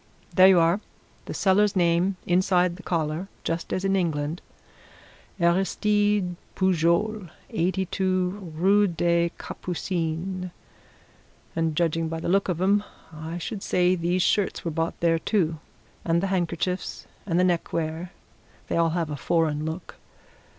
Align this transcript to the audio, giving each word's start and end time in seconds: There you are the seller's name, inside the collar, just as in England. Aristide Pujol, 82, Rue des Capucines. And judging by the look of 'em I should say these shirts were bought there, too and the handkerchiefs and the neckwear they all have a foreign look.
There 0.33 0.47
you 0.47 0.59
are 0.59 0.79
the 1.25 1.33
seller's 1.35 1.75
name, 1.75 2.15
inside 2.25 2.75
the 2.75 2.81
collar, 2.81 3.27
just 3.43 3.71
as 3.71 3.85
in 3.85 3.95
England. 3.95 4.41
Aristide 5.39 6.37
Pujol, 6.55 7.29
82, 7.51 8.53
Rue 8.55 8.87
des 8.87 9.29
Capucines. 9.37 10.49
And 11.55 11.75
judging 11.75 12.09
by 12.09 12.19
the 12.19 12.29
look 12.29 12.49
of 12.49 12.59
'em 12.59 12.83
I 13.13 13.37
should 13.37 13.61
say 13.61 13.93
these 13.93 14.23
shirts 14.23 14.65
were 14.65 14.71
bought 14.71 14.99
there, 15.01 15.19
too 15.19 15.59
and 16.03 16.19
the 16.23 16.27
handkerchiefs 16.33 17.05
and 17.27 17.39
the 17.39 17.43
neckwear 17.43 18.11
they 18.69 18.77
all 18.77 18.89
have 18.97 19.11
a 19.11 19.15
foreign 19.17 19.65
look. 19.65 19.97